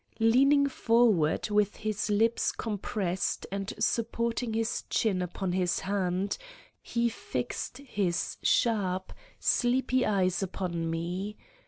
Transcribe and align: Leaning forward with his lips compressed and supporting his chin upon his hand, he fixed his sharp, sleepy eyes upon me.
Leaning 0.19 0.65
forward 0.67 1.51
with 1.51 1.75
his 1.75 2.09
lips 2.09 2.51
compressed 2.51 3.45
and 3.51 3.71
supporting 3.77 4.53
his 4.55 4.83
chin 4.89 5.21
upon 5.21 5.51
his 5.51 5.81
hand, 5.81 6.39
he 6.81 7.07
fixed 7.07 7.77
his 7.77 8.37
sharp, 8.41 9.13
sleepy 9.39 10.03
eyes 10.03 10.41
upon 10.41 10.89
me. 10.89 11.37